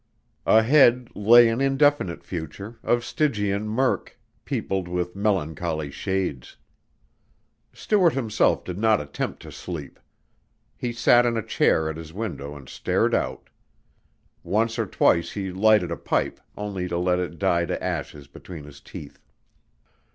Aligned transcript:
Ahead 0.47 1.09
lay 1.13 1.47
an 1.47 1.61
indefinite 1.61 2.23
future, 2.23 2.79
of 2.81 3.05
Stygian 3.05 3.67
murk, 3.69 4.17
peopled 4.45 4.87
with 4.87 5.15
melancholy 5.15 5.91
shades. 5.91 6.57
Stuart 7.71 8.13
himself 8.13 8.63
did 8.63 8.79
not 8.79 8.99
attempt 8.99 9.43
to 9.43 9.51
sleep. 9.51 9.99
He 10.75 10.91
sat 10.91 11.23
in 11.27 11.37
a 11.37 11.45
chair 11.45 11.87
at 11.87 11.97
his 11.97 12.13
window 12.13 12.55
and 12.55 12.67
stared 12.67 13.13
out. 13.13 13.51
Once 14.41 14.79
or 14.79 14.87
twice 14.87 15.33
he 15.33 15.51
lighted 15.51 15.91
a 15.91 15.97
pipe, 15.97 16.41
only 16.57 16.87
to 16.87 16.97
let 16.97 17.19
it 17.19 17.37
die 17.37 17.65
to 17.67 17.83
ashes 17.83 18.25
between 18.25 18.63
his 18.63 18.79
teeth. 18.81 19.19